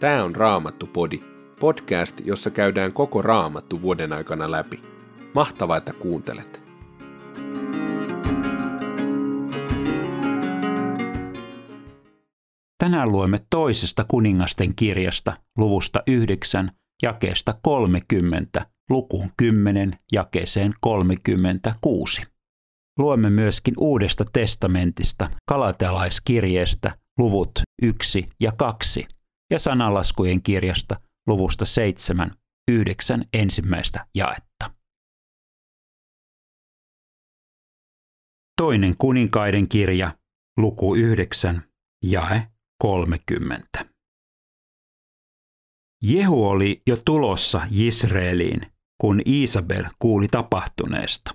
Tämä 0.00 0.24
on 0.24 0.36
Raamattu-podi, 0.36 1.20
podcast, 1.60 2.20
jossa 2.24 2.50
käydään 2.50 2.92
koko 2.92 3.22
Raamattu 3.22 3.82
vuoden 3.82 4.12
aikana 4.12 4.50
läpi. 4.50 4.82
Mahtavaa, 5.34 5.76
että 5.76 5.92
kuuntelet! 5.92 6.60
Tänään 12.78 13.12
luemme 13.12 13.40
toisesta 13.50 14.04
kuningasten 14.08 14.74
kirjasta 14.74 15.36
luvusta 15.58 16.02
9, 16.06 16.72
jakeesta 17.02 17.54
30, 17.62 18.66
lukuun 18.90 19.30
10, 19.36 19.98
jakeeseen 20.12 20.74
36. 20.80 22.22
Luemme 22.98 23.30
myöskin 23.30 23.74
Uudesta 23.78 24.24
testamentista, 24.32 25.30
Kalatealaiskirjeestä, 25.48 26.98
luvut 27.18 27.50
1 27.82 28.26
ja 28.40 28.52
2 28.58 29.15
ja 29.50 29.58
sanalaskujen 29.58 30.42
kirjasta 30.42 31.00
luvusta 31.26 31.64
7, 31.64 32.30
9 32.70 33.24
ensimmäistä 33.32 34.06
jaetta. 34.14 34.70
Toinen 38.56 38.96
kuninkaiden 38.98 39.68
kirja, 39.68 40.18
luku 40.56 40.94
9, 40.94 41.62
jae 42.04 42.46
30. 42.82 43.86
Jehu 46.02 46.48
oli 46.48 46.82
jo 46.86 46.96
tulossa 46.96 47.60
Israeliin, 47.70 48.60
kun 49.00 49.22
Isabel 49.24 49.84
kuuli 49.98 50.28
tapahtuneesta. 50.28 51.34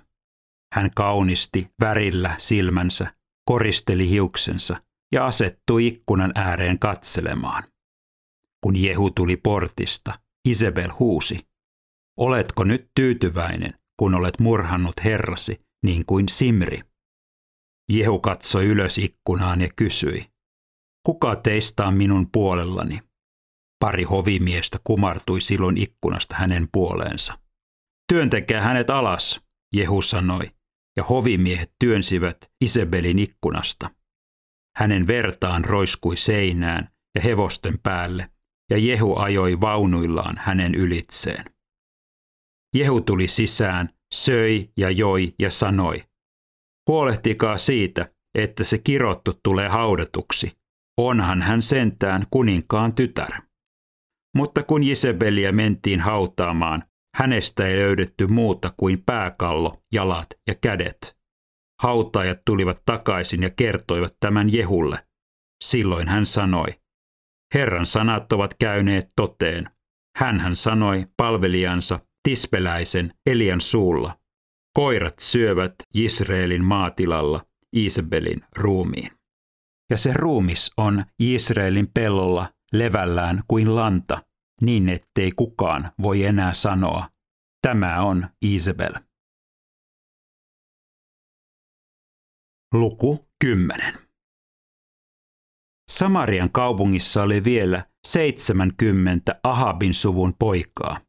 Hän 0.74 0.90
kaunisti 0.96 1.70
värillä 1.80 2.34
silmänsä, 2.38 3.14
koristeli 3.48 4.08
hiuksensa 4.08 4.82
ja 5.12 5.26
asettui 5.26 5.86
ikkunan 5.86 6.32
ääreen 6.34 6.78
katselemaan. 6.78 7.62
Kun 8.64 8.76
Jehu 8.76 9.10
tuli 9.10 9.36
portista, 9.36 10.18
Isabel 10.48 10.90
huusi, 10.98 11.38
Oletko 12.18 12.64
nyt 12.64 12.90
tyytyväinen, 12.94 13.74
kun 13.96 14.14
olet 14.14 14.40
murhannut 14.40 15.04
herrasi, 15.04 15.60
niin 15.84 16.06
kuin 16.06 16.28
Simri? 16.28 16.80
Jehu 17.92 18.18
katsoi 18.18 18.64
ylös 18.64 18.98
ikkunaan 18.98 19.60
ja 19.60 19.68
kysyi, 19.76 20.32
Kuka 21.06 21.36
teistä 21.36 21.86
on 21.86 21.94
minun 21.94 22.30
puolellani? 22.32 23.00
Pari 23.80 24.02
hovimiestä 24.02 24.78
kumartui 24.84 25.40
silloin 25.40 25.76
ikkunasta 25.76 26.36
hänen 26.36 26.68
puoleensa. 26.72 27.38
Työntekää 28.12 28.60
hänet 28.60 28.90
alas, 28.90 29.40
Jehu 29.74 30.02
sanoi, 30.02 30.50
ja 30.96 31.04
hovimiehet 31.04 31.72
työnsivät 31.78 32.50
Isabelin 32.60 33.18
ikkunasta. 33.18 33.90
Hänen 34.76 35.06
vertaan 35.06 35.64
roiskui 35.64 36.16
seinään 36.16 36.88
ja 37.14 37.20
hevosten 37.20 37.78
päälle, 37.82 38.28
ja 38.72 38.78
Jehu 38.78 39.16
ajoi 39.16 39.60
vaunuillaan 39.60 40.36
hänen 40.38 40.74
ylitseen. 40.74 41.44
Jehu 42.76 43.00
tuli 43.00 43.28
sisään, 43.28 43.88
söi 44.14 44.68
ja 44.76 44.90
joi 44.90 45.34
ja 45.38 45.50
sanoi, 45.50 46.04
huolehtikaa 46.88 47.58
siitä, 47.58 48.12
että 48.38 48.64
se 48.64 48.78
kirottu 48.78 49.32
tulee 49.42 49.68
haudatuksi. 49.68 50.52
Onhan 50.98 51.42
hän 51.42 51.62
sentään 51.62 52.26
kuninkaan 52.30 52.94
tytär. 52.94 53.30
Mutta 54.36 54.62
kun 54.62 54.82
Jesebelia 54.82 55.52
mentiin 55.52 56.00
hautaamaan, 56.00 56.84
hänestä 57.16 57.66
ei 57.66 57.76
löydetty 57.76 58.26
muuta 58.26 58.74
kuin 58.76 59.02
pääkallo, 59.06 59.82
jalat 59.92 60.26
ja 60.48 60.54
kädet. 60.54 61.16
Hautaajat 61.82 62.38
tulivat 62.46 62.82
takaisin 62.86 63.42
ja 63.42 63.50
kertoivat 63.50 64.16
tämän 64.20 64.52
Jehulle. 64.52 65.06
Silloin 65.64 66.08
hän 66.08 66.26
sanoi, 66.26 66.81
Herran 67.54 67.86
sanat 67.86 68.32
ovat 68.32 68.54
käyneet 68.54 69.08
toteen. 69.16 69.70
Hänhän 70.16 70.56
sanoi 70.56 71.06
palvelijansa 71.16 71.98
tispeläisen 72.28 73.14
Elian 73.26 73.60
suulla. 73.60 74.18
Koirat 74.76 75.18
syövät 75.18 75.74
Israelin 75.94 76.64
maatilalla 76.64 77.46
Isabelin 77.72 78.40
ruumiin. 78.56 79.10
Ja 79.90 79.96
se 79.96 80.12
ruumis 80.12 80.70
on 80.76 81.04
Israelin 81.18 81.88
pellolla 81.94 82.52
levällään 82.72 83.42
kuin 83.48 83.74
lanta, 83.74 84.22
niin 84.60 84.88
ettei 84.88 85.32
kukaan 85.32 85.92
voi 86.02 86.24
enää 86.24 86.52
sanoa, 86.52 87.08
tämä 87.62 88.02
on 88.02 88.28
Isabel. 88.42 88.92
Luku 92.74 93.28
10. 93.44 94.11
Samarian 95.92 96.50
kaupungissa 96.52 97.22
oli 97.22 97.44
vielä 97.44 97.84
70 98.06 99.40
Ahabin 99.42 99.94
suvun 99.94 100.34
poikaa. 100.38 101.00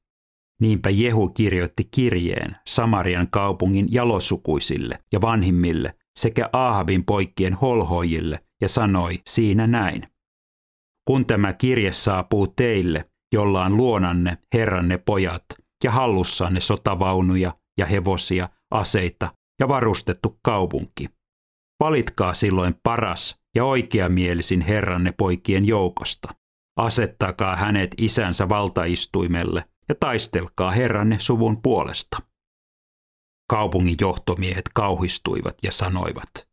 Niinpä 0.61 0.89
Jehu 0.89 1.29
kirjoitti 1.29 1.83
kirjeen 1.91 2.55
Samarian 2.67 3.27
kaupungin 3.31 3.87
jalosukuisille 3.89 4.99
ja 5.11 5.21
vanhimmille 5.21 5.93
sekä 6.19 6.49
Ahabin 6.53 7.03
poikien 7.05 7.53
holhoijille 7.53 8.39
ja 8.61 8.69
sanoi 8.69 9.21
siinä 9.27 9.67
näin. 9.67 10.07
Kun 11.07 11.25
tämä 11.25 11.53
kirje 11.53 11.91
saapuu 11.91 12.47
teille, 12.47 13.09
jolla 13.33 13.65
on 13.65 13.77
luonanne 13.77 14.37
herranne 14.53 14.97
pojat 14.97 15.45
ja 15.83 15.91
hallussanne 15.91 16.59
sotavaunuja 16.59 17.53
ja 17.77 17.85
hevosia, 17.85 18.49
aseita 18.71 19.33
ja 19.59 19.67
varustettu 19.67 20.39
kaupunki. 20.41 21.09
Valitkaa 21.79 22.33
silloin 22.33 22.75
paras 22.83 23.42
ja 23.55 23.65
oikeamielisin 23.65 24.61
herranne 24.61 25.11
poikien 25.11 25.65
joukosta. 25.65 26.29
Asettakaa 26.77 27.55
hänet 27.55 27.95
isänsä 27.97 28.49
valtaistuimelle 28.49 29.65
ja 29.89 29.95
taistelkaa 29.95 30.71
herranne 30.71 31.19
suvun 31.19 31.61
puolesta. 31.61 32.17
Kaupungin 33.49 33.97
johtomiehet 34.01 34.69
kauhistuivat 34.73 35.57
ja 35.63 35.71
sanoivat, 35.71 36.47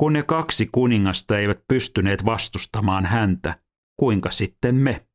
kun 0.00 0.12
ne 0.12 0.22
kaksi 0.22 0.66
kuningasta 0.72 1.38
eivät 1.38 1.60
pystyneet 1.68 2.24
vastustamaan 2.24 3.06
häntä, 3.06 3.60
kuinka 3.96 4.30
sitten 4.30 4.74
me? 4.74 5.06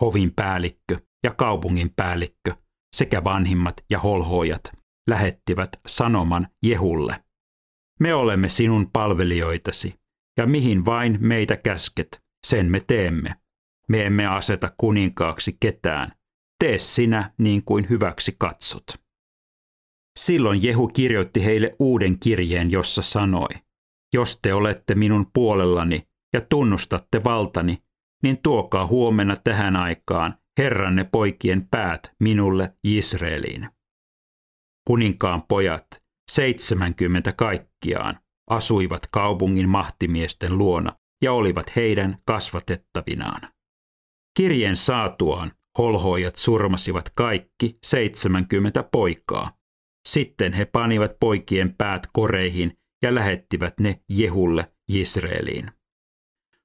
Hovin 0.00 0.32
päällikkö 0.36 0.98
ja 1.24 1.34
kaupungin 1.34 1.92
päällikkö 1.96 2.54
sekä 2.96 3.24
vanhimmat 3.24 3.84
ja 3.90 3.98
holhoojat 3.98 4.72
lähettivät 5.08 5.80
sanoman 5.86 6.48
Jehulle. 6.62 7.24
Me 8.00 8.14
olemme 8.14 8.48
sinun 8.48 8.90
palvelijoitasi, 8.92 9.99
ja 10.40 10.46
mihin 10.46 10.86
vain 10.86 11.18
meitä 11.20 11.56
käsket, 11.56 12.22
sen 12.46 12.66
me 12.66 12.80
teemme. 12.80 13.34
Me 13.88 14.06
emme 14.06 14.26
aseta 14.26 14.72
kuninkaaksi 14.78 15.56
ketään. 15.60 16.12
Tee 16.58 16.78
sinä 16.78 17.32
niin 17.38 17.64
kuin 17.64 17.88
hyväksi 17.90 18.36
katsot. 18.38 18.84
Silloin 20.18 20.62
Jehu 20.62 20.88
kirjoitti 20.88 21.44
heille 21.44 21.76
uuden 21.78 22.18
kirjeen, 22.18 22.70
jossa 22.70 23.02
sanoi, 23.02 23.48
jos 24.14 24.38
te 24.42 24.54
olette 24.54 24.94
minun 24.94 25.30
puolellani 25.34 26.08
ja 26.32 26.40
tunnustatte 26.40 27.24
valtani, 27.24 27.82
niin 28.22 28.38
tuokaa 28.42 28.86
huomenna 28.86 29.36
tähän 29.44 29.76
aikaan 29.76 30.34
herranne 30.58 31.04
poikien 31.04 31.68
päät 31.70 32.12
minulle 32.20 32.74
Israeliin. 32.84 33.68
Kuninkaan 34.86 35.42
pojat, 35.48 35.86
seitsemänkymmentä 36.30 37.32
kaikkiaan, 37.32 38.20
asuivat 38.50 39.06
kaupungin 39.10 39.68
mahtimiesten 39.68 40.58
luona 40.58 40.92
ja 41.22 41.32
olivat 41.32 41.76
heidän 41.76 42.18
kasvatettavinaan. 42.26 43.40
Kirjeen 44.36 44.76
saatuaan 44.76 45.52
holhoijat 45.78 46.36
surmasivat 46.36 47.10
kaikki 47.14 47.78
70 47.84 48.82
poikaa. 48.82 49.56
Sitten 50.08 50.52
he 50.52 50.64
panivat 50.64 51.12
poikien 51.20 51.74
päät 51.78 52.06
koreihin 52.12 52.78
ja 53.02 53.14
lähettivät 53.14 53.80
ne 53.80 54.00
Jehulle 54.08 54.72
Israeliin. 54.88 55.70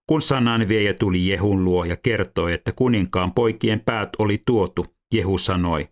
Kun 0.10 0.22
sananviejä 0.22 0.94
tuli 0.94 1.28
Jehun 1.28 1.66
luo 1.66 1.86
ja 1.86 1.98
kertoi, 1.98 2.54
että 2.54 2.72
kuninkaan 2.72 3.34
poikien 3.34 3.80
päät 3.80 4.10
oli 4.20 4.44
tuotu, 4.46 4.86
Jehu 5.14 5.38
sanoi, 5.38 5.90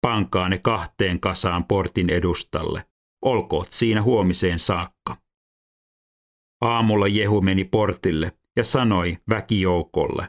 pankaa 0.00 0.48
ne 0.48 0.58
kahteen 0.58 1.20
kasaan 1.20 1.64
portin 1.64 2.10
edustalle, 2.10 2.84
olkoot 3.24 3.72
siinä 3.72 4.02
huomiseen 4.02 4.58
saakka. 4.58 5.25
Aamulla 6.60 7.06
Jehu 7.06 7.40
meni 7.40 7.64
portille 7.64 8.32
ja 8.56 8.64
sanoi 8.64 9.18
väkijoukolle, 9.30 10.28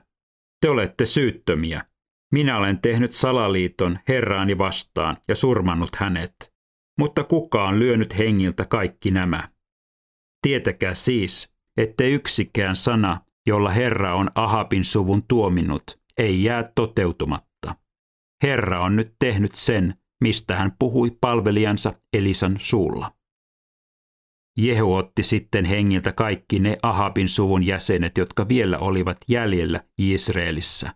te 0.61 0.69
olette 0.69 1.05
syyttömiä. 1.05 1.85
Minä 2.31 2.57
olen 2.57 2.81
tehnyt 2.81 3.11
salaliiton 3.11 3.99
herraani 4.07 4.57
vastaan 4.57 5.17
ja 5.27 5.35
surmannut 5.35 5.95
hänet. 5.95 6.53
Mutta 6.99 7.23
kuka 7.23 7.67
on 7.67 7.79
lyönyt 7.79 8.17
hengiltä 8.17 8.65
kaikki 8.65 9.11
nämä? 9.11 9.49
Tietäkää 10.41 10.93
siis, 10.93 11.53
ettei 11.77 12.11
yksikään 12.13 12.75
sana, 12.75 13.21
jolla 13.47 13.69
Herra 13.69 14.15
on 14.15 14.31
Ahabin 14.35 14.83
suvun 14.83 15.23
tuominut, 15.27 15.83
ei 16.17 16.43
jää 16.43 16.71
toteutumatta. 16.75 17.75
Herra 18.43 18.83
on 18.83 18.95
nyt 18.95 19.15
tehnyt 19.19 19.55
sen, 19.55 19.95
mistä 20.21 20.55
hän 20.55 20.71
puhui 20.79 21.11
palvelijansa 21.21 21.93
Elisan 22.13 22.55
suulla. 22.59 23.16
Jehu 24.57 24.95
otti 24.95 25.23
sitten 25.23 25.65
hengiltä 25.65 26.11
kaikki 26.11 26.59
ne 26.59 26.77
Ahabin 26.81 27.29
suvun 27.29 27.63
jäsenet, 27.63 28.17
jotka 28.17 28.47
vielä 28.47 28.77
olivat 28.77 29.17
jäljellä 29.29 29.83
Israelissa. 29.97 30.89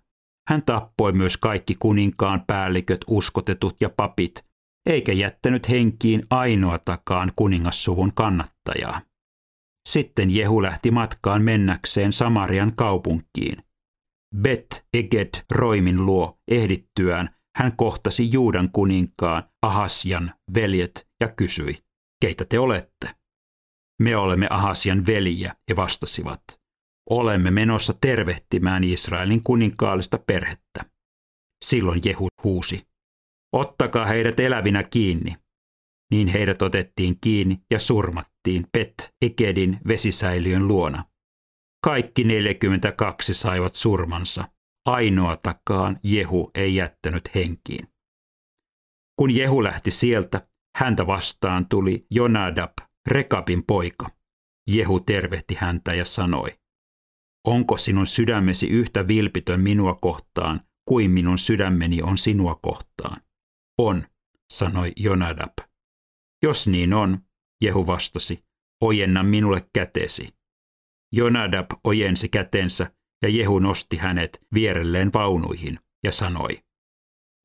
Hän 0.50 0.64
tappoi 0.64 1.12
myös 1.12 1.38
kaikki 1.38 1.76
kuninkaan 1.80 2.44
päälliköt, 2.48 3.02
uskotetut 3.08 3.76
ja 3.82 3.90
papit, 3.90 4.46
eikä 4.86 5.14
jättänyt 5.14 5.70
henkiin 5.70 6.24
ainoatakaan 6.30 7.32
kuningassuvun 7.36 8.12
kannattajaa. 8.16 9.02
Sitten 9.90 10.36
Jehu 10.36 10.62
lähti 10.62 10.92
matkaan 10.92 11.42
mennäkseen 11.42 12.14
Samarian 12.14 12.76
kaupunkiin. 12.76 13.58
Bet 14.36 14.86
Eged 14.94 15.30
Roimin 15.52 16.06
luo 16.06 16.40
ehdittyään 16.52 17.36
hän 17.56 17.76
kohtasi 17.76 18.32
Juudan 18.32 18.70
kuninkaan 18.72 19.44
Ahasjan 19.62 20.34
veljet 20.54 21.08
ja 21.20 21.28
kysyi, 21.28 21.78
keitä 22.22 22.46
te 22.46 22.60
olette? 22.60 23.21
Me 24.02 24.18
olemme 24.18 24.48
Ahasian 24.50 25.06
veliä, 25.06 25.56
he 25.70 25.76
vastasivat. 25.76 26.44
Olemme 27.10 27.52
menossa 27.52 27.94
tervehtimään 28.02 28.84
Israelin 28.84 29.44
kuninkaallista 29.44 30.18
perhettä. 30.18 30.86
Silloin 31.66 32.02
Jehu 32.06 32.28
huusi, 32.44 32.88
ottakaa 33.54 34.06
heidät 34.06 34.40
elävinä 34.40 34.84
kiinni. 34.84 35.36
Niin 36.12 36.28
heidät 36.28 36.62
otettiin 36.62 37.20
kiinni 37.22 37.62
ja 37.72 37.80
surmattiin 37.80 38.66
Pet 38.72 39.14
Ekedin 39.22 39.80
vesisäiliön 39.88 40.68
luona. 40.68 41.06
Kaikki 41.84 42.24
42 42.24 43.34
saivat 43.34 43.76
surmansa. 43.76 44.48
Ainoatakaan 44.86 46.00
Jehu 46.04 46.52
ei 46.56 46.76
jättänyt 46.76 47.36
henkiin. 47.36 47.88
Kun 49.20 49.36
Jehu 49.36 49.64
lähti 49.64 49.92
sieltä, 49.92 50.48
häntä 50.78 51.08
vastaan 51.08 51.66
tuli 51.70 52.06
Jonadab, 52.10 52.72
Rekabin 53.08 53.64
poika. 53.68 54.10
Jehu 54.68 55.00
tervehti 55.00 55.56
häntä 55.56 55.94
ja 55.94 56.06
sanoi, 56.06 56.50
Onko 57.48 57.78
sinun 57.78 58.08
sydämesi 58.08 58.68
yhtä 58.68 59.08
vilpitön 59.08 59.60
minua 59.60 59.96
kohtaan 60.02 60.62
kuin 60.86 61.12
minun 61.12 61.38
sydämeni 61.38 62.02
on 62.02 62.18
sinua 62.18 62.60
kohtaan? 62.62 63.22
On, 63.78 64.08
sanoi 64.52 64.92
Jonadab. 64.98 65.54
Jos 66.44 66.68
niin 66.68 66.94
on, 66.94 67.20
Jehu 67.64 67.88
vastasi, 67.88 68.44
ojenna 68.82 69.24
minulle 69.24 69.70
kätesi. 69.74 70.36
Jonadab 71.14 71.72
ojensi 71.84 72.30
kätensä 72.30 72.92
ja 73.24 73.30
Jehu 73.30 73.60
nosti 73.60 73.98
hänet 73.98 74.42
vierelleen 74.54 75.14
vaunuihin 75.14 75.80
ja 76.04 76.12
sanoi, 76.12 76.64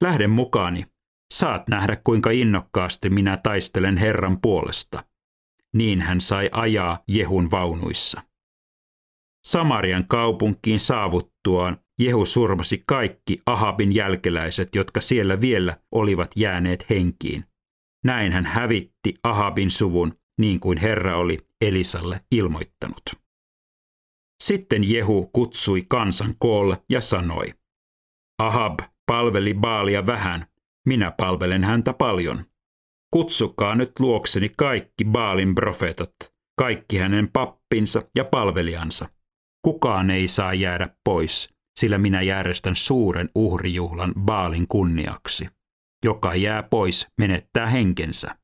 Lähden 0.02 0.30
mukaani, 0.30 0.86
saat 1.34 1.68
nähdä 1.68 1.96
kuinka 2.04 2.30
innokkaasti 2.30 3.10
minä 3.10 3.36
taistelen 3.36 3.96
Herran 3.96 4.40
puolesta. 4.40 5.04
Niin 5.76 6.00
hän 6.00 6.20
sai 6.20 6.50
ajaa 6.52 7.02
Jehun 7.08 7.50
vaunuissa. 7.50 8.22
Samarian 9.46 10.08
kaupunkiin 10.08 10.80
saavuttuaan 10.80 11.80
Jehu 12.00 12.24
surmasi 12.24 12.82
kaikki 12.86 13.42
Ahabin 13.46 13.94
jälkeläiset, 13.94 14.74
jotka 14.74 15.00
siellä 15.00 15.40
vielä 15.40 15.80
olivat 15.92 16.30
jääneet 16.36 16.90
henkiin. 16.90 17.44
Näin 18.04 18.32
hän 18.32 18.46
hävitti 18.46 19.14
Ahabin 19.22 19.70
suvun, 19.70 20.18
niin 20.40 20.60
kuin 20.60 20.78
Herra 20.78 21.16
oli 21.16 21.38
Elisalle 21.60 22.20
ilmoittanut. 22.32 23.02
Sitten 24.42 24.90
Jehu 24.90 25.30
kutsui 25.32 25.84
kansan 25.88 26.34
koolle 26.38 26.82
ja 26.88 27.00
sanoi, 27.00 27.54
Ahab 28.38 28.80
palveli 29.06 29.54
Baalia 29.54 30.06
vähän, 30.06 30.46
minä 30.86 31.10
palvelen 31.10 31.64
häntä 31.64 31.92
paljon. 31.92 32.44
Kutsukaa 33.16 33.74
nyt 33.74 34.00
luokseni 34.00 34.48
kaikki 34.56 35.04
Baalin 35.04 35.54
profeetat, 35.54 36.14
kaikki 36.58 36.98
hänen 36.98 37.28
pappinsa 37.32 38.00
ja 38.16 38.24
palvelijansa. 38.24 39.08
Kukaan 39.64 40.10
ei 40.10 40.28
saa 40.28 40.54
jäädä 40.54 40.88
pois, 41.04 41.48
sillä 41.80 41.98
minä 41.98 42.22
järjestän 42.22 42.76
suuren 42.76 43.30
uhrijuhlan 43.34 44.14
Baalin 44.20 44.68
kunniaksi. 44.68 45.46
Joka 46.04 46.34
jää 46.34 46.62
pois, 46.62 47.06
menettää 47.18 47.66
henkensä. 47.66 48.38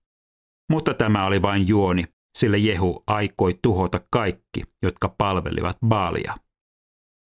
Mutta 0.70 0.94
tämä 0.94 1.26
oli 1.26 1.42
vain 1.42 1.68
juoni, 1.68 2.04
sillä 2.38 2.56
Jehu 2.56 3.02
aikoi 3.06 3.58
tuhota 3.62 4.00
kaikki, 4.10 4.62
jotka 4.82 5.14
palvelivat 5.18 5.78
Baalia. 5.88 6.34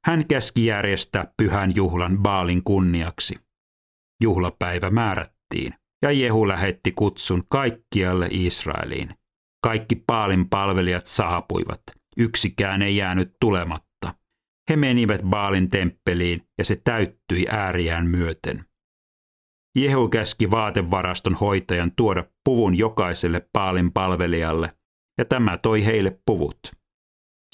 Hän 0.06 0.26
käski 0.28 0.66
järjestää 0.66 1.32
pyhän 1.36 1.76
juhlan 1.76 2.18
Baalin 2.18 2.64
kunniaksi. 2.64 3.34
Juhlapäivä 4.22 4.90
määrättiin, 4.90 5.74
ja 6.02 6.10
Jehu 6.10 6.48
lähetti 6.48 6.92
kutsun 6.92 7.42
kaikkialle 7.48 8.28
Israeliin. 8.30 9.08
Kaikki 9.64 10.02
Baalin 10.06 10.48
palvelijat 10.48 11.06
saapuivat, 11.06 11.82
yksikään 12.16 12.82
ei 12.82 12.96
jäänyt 12.96 13.36
tulematta. 13.40 14.14
He 14.70 14.76
menivät 14.76 15.20
Baalin 15.22 15.70
temppeliin, 15.70 16.42
ja 16.58 16.64
se 16.64 16.80
täyttyi 16.84 17.46
ääriään 17.50 18.06
myöten. 18.06 18.64
Jehu 19.76 20.08
käski 20.08 20.50
vaatevaraston 20.50 21.34
hoitajan 21.34 21.92
tuoda 21.96 22.24
puvun 22.44 22.78
jokaiselle 22.78 23.48
Baalin 23.52 23.92
palvelijalle, 23.92 24.72
ja 25.18 25.24
tämä 25.24 25.58
toi 25.58 25.84
heille 25.84 26.18
puvut. 26.26 26.58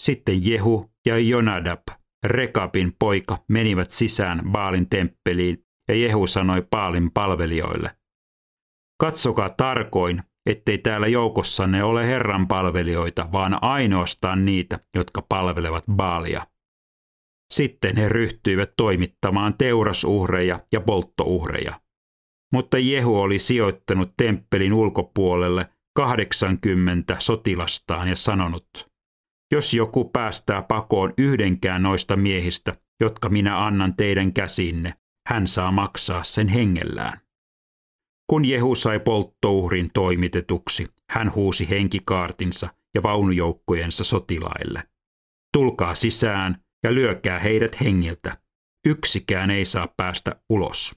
Sitten 0.01 0.47
Jehu 0.47 0.91
ja 1.07 1.19
Jonadab, 1.19 1.83
Rekabin 2.25 2.93
poika, 2.99 3.39
menivät 3.49 3.91
sisään 3.91 4.43
Baalin 4.51 4.89
temppeliin, 4.89 5.65
ja 5.89 5.95
Jehu 5.95 6.27
sanoi 6.27 6.67
Baalin 6.71 7.11
palvelijoille, 7.11 7.91
Katsokaa 9.03 9.49
tarkoin, 9.49 10.23
ettei 10.47 10.79
täällä 10.79 11.07
joukossanne 11.07 11.85
ole 11.85 12.07
Herran 12.07 12.49
palvelijoita, 12.49 13.29
vaan 13.33 13.59
ainoastaan 13.63 14.45
niitä, 14.45 14.79
jotka 14.97 15.23
palvelevat 15.29 15.85
Baalia. 15.93 16.47
Sitten 17.53 17.97
he 17.97 18.09
ryhtyivät 18.09 18.73
toimittamaan 18.77 19.55
teurasuhreja 19.59 20.61
ja 20.73 20.81
polttouhreja. 20.81 21.81
Mutta 22.53 22.79
Jehu 22.79 23.21
oli 23.21 23.39
sijoittanut 23.39 24.13
temppelin 24.17 24.73
ulkopuolelle 24.73 25.69
80 25.97 27.17
sotilastaan 27.19 28.09
ja 28.09 28.17
sanonut, 28.17 28.69
jos 29.53 29.75
joku 29.75 30.11
päästää 30.13 30.63
pakoon 30.63 31.15
yhdenkään 31.19 31.83
noista 31.83 32.17
miehistä, 32.17 32.75
jotka 33.01 33.29
minä 33.29 33.67
annan 33.67 33.97
teidän 33.97 34.33
käsinne, 34.33 34.95
hän 35.29 35.49
saa 35.49 35.71
maksaa 35.73 36.23
sen 36.23 36.49
hengellään. 36.49 37.22
Kun 38.31 38.45
Jehu 38.45 38.75
sai 38.75 39.01
polttouhrin 39.01 39.91
toimitetuksi, 39.95 40.87
hän 41.11 41.35
huusi 41.35 41.71
henkikaartinsa 41.71 42.69
ja 42.95 43.03
vaunujoukkojensa 43.03 44.05
sotilaille. 44.05 44.83
Tulkaa 45.53 45.95
sisään 45.95 46.65
ja 46.85 46.95
lyökää 46.95 47.39
heidät 47.39 47.81
hengiltä. 47.81 48.39
Yksikään 48.87 49.51
ei 49.51 49.65
saa 49.65 49.89
päästä 49.97 50.41
ulos. 50.51 50.93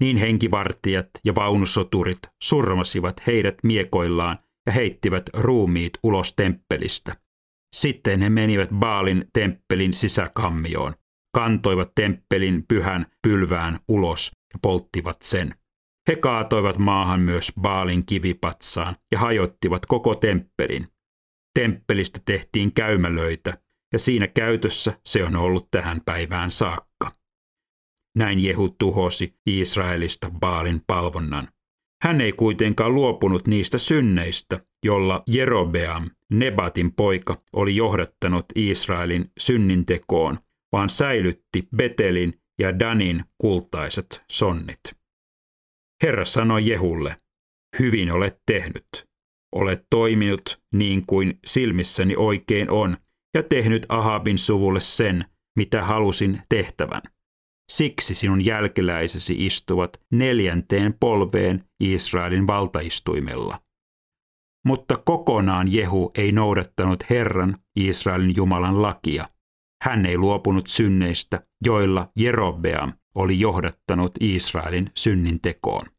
Niin 0.00 0.16
henkivartijat 0.16 1.10
ja 1.24 1.34
vaunusoturit 1.34 2.18
surmasivat 2.42 3.26
heidät 3.26 3.54
miekoillaan 3.62 4.38
ja 4.66 4.72
heittivät 4.72 5.30
ruumiit 5.34 5.92
ulos 6.02 6.32
temppelistä. 6.36 7.16
Sitten 7.76 8.22
he 8.22 8.28
menivät 8.28 8.70
Baalin 8.70 9.24
temppelin 9.32 9.94
sisäkammioon, 9.94 10.94
kantoivat 11.34 11.92
temppelin 11.94 12.64
pyhän 12.68 13.06
pylvään 13.22 13.78
ulos 13.88 14.32
ja 14.52 14.58
polttivat 14.62 15.22
sen. 15.22 15.54
He 16.08 16.16
kaatoivat 16.16 16.78
maahan 16.78 17.20
myös 17.20 17.52
Baalin 17.60 18.06
kivipatsaan 18.06 18.96
ja 19.12 19.18
hajottivat 19.18 19.86
koko 19.86 20.14
temppelin. 20.14 20.88
Temppelistä 21.54 22.20
tehtiin 22.24 22.72
käymälöitä, 22.72 23.58
ja 23.92 23.98
siinä 23.98 24.26
käytössä 24.28 25.00
se 25.06 25.24
on 25.24 25.36
ollut 25.36 25.68
tähän 25.70 26.00
päivään 26.06 26.50
saakka. 26.50 27.12
Näin 28.16 28.44
Jehu 28.44 28.68
tuhosi 28.68 29.34
Israelista 29.46 30.30
Baalin 30.40 30.82
palvonnan. 30.86 31.48
Hän 32.02 32.20
ei 32.20 32.32
kuitenkaan 32.32 32.94
luopunut 32.94 33.46
niistä 33.46 33.78
synneistä, 33.78 34.60
jolla 34.84 35.22
Jerobeam, 35.26 36.10
Nebatin 36.30 36.92
poika, 36.92 37.34
oli 37.52 37.76
johdattanut 37.76 38.46
Israelin 38.54 39.32
synnintekoon, 39.38 40.38
vaan 40.72 40.88
säilytti 40.88 41.68
Betelin 41.76 42.40
ja 42.58 42.78
Danin 42.78 43.24
kultaiset 43.38 44.24
sonnit. 44.30 44.80
Herra 46.04 46.24
sanoi 46.24 46.68
Jehulle, 46.70 47.16
hyvin 47.78 48.16
olet 48.16 48.38
tehnyt. 48.46 48.88
Olet 49.54 49.86
toiminut 49.90 50.62
niin 50.74 51.06
kuin 51.06 51.38
silmissäni 51.46 52.16
oikein 52.16 52.70
on 52.70 52.96
ja 53.34 53.42
tehnyt 53.42 53.86
Ahabin 53.88 54.38
suvulle 54.38 54.80
sen, 54.80 55.24
mitä 55.56 55.84
halusin 55.84 56.42
tehtävän. 56.48 57.02
Siksi 57.72 58.14
sinun 58.14 58.44
jälkeläisesi 58.44 59.46
istuvat 59.46 60.00
neljänteen 60.12 60.94
polveen 61.00 61.64
Israelin 61.80 62.46
valtaistuimella. 62.46 63.60
Mutta 64.66 64.96
kokonaan 65.04 65.72
Jehu 65.72 66.10
ei 66.14 66.32
noudattanut 66.32 67.04
Herran, 67.10 67.56
Israelin 67.76 68.36
Jumalan 68.36 68.82
lakia. 68.82 69.28
Hän 69.82 70.06
ei 70.06 70.18
luopunut 70.18 70.68
synneistä, 70.68 71.46
joilla 71.64 72.08
Jerobeam 72.16 72.92
oli 73.14 73.40
johdattanut 73.40 74.12
Israelin 74.20 74.90
synnin 74.94 75.40
tekoon. 75.40 75.93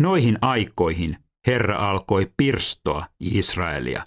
Noihin 0.00 0.38
aikoihin 0.40 1.16
Herra 1.46 1.90
alkoi 1.90 2.32
pirstoa 2.36 3.06
Israelia. 3.20 4.04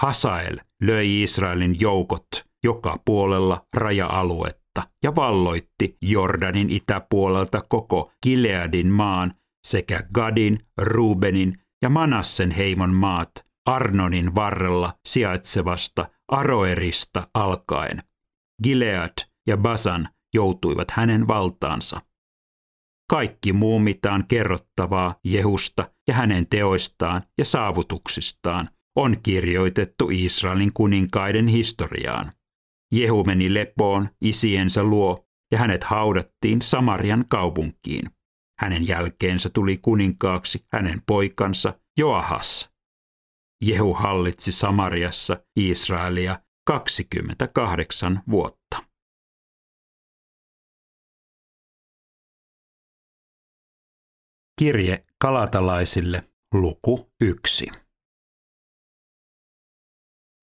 Hasael 0.00 0.58
löi 0.82 1.22
Israelin 1.22 1.80
joukot 1.80 2.28
joka 2.64 2.98
puolella 3.04 3.66
raja-aluetta 3.74 4.82
ja 5.02 5.16
valloitti 5.16 5.96
Jordanin 6.00 6.70
itäpuolelta 6.70 7.62
koko 7.68 8.12
Gileadin 8.22 8.92
maan 8.92 9.32
sekä 9.66 10.02
Gadin, 10.14 10.58
Rubenin 10.76 11.58
ja 11.82 11.88
Manassen 11.88 12.50
heimon 12.50 12.94
maat 12.94 13.30
Arnonin 13.66 14.34
varrella 14.34 14.94
sijaitsevasta 15.06 16.08
Aroerista 16.28 17.28
alkaen. 17.34 18.02
Gilead 18.62 19.12
ja 19.46 19.56
Basan 19.56 20.08
joutuivat 20.34 20.90
hänen 20.90 21.28
valtaansa. 21.28 22.00
Kaikki 23.10 23.52
muu 23.52 23.78
mitään 23.78 24.26
kerrottavaa 24.28 25.14
Jehusta 25.24 25.90
ja 26.08 26.14
hänen 26.14 26.46
teoistaan 26.46 27.22
ja 27.38 27.44
saavutuksistaan 27.44 28.68
on 28.96 29.16
kirjoitettu 29.22 30.08
Israelin 30.12 30.72
kuninkaiden 30.72 31.46
historiaan. 31.46 32.30
Jehu 32.92 33.24
meni 33.24 33.54
lepoon 33.54 34.08
isiensä 34.20 34.82
luo 34.82 35.26
ja 35.52 35.58
hänet 35.58 35.84
haudattiin 35.84 36.62
Samarian 36.62 37.24
kaupunkiin. 37.28 38.10
Hänen 38.60 38.88
jälkeensä 38.88 39.48
tuli 39.48 39.76
kuninkaaksi 39.76 40.64
hänen 40.72 41.02
poikansa 41.06 41.74
Joahas. 41.98 42.70
Jehu 43.64 43.94
hallitsi 43.94 44.52
Samariassa 44.52 45.36
Israelia 45.56 46.38
28 46.66 48.22
vuotta. 48.30 48.95
Kirje 54.58 55.04
kalatalaisille 55.20 56.24
luku 56.54 57.12
1. 57.20 57.66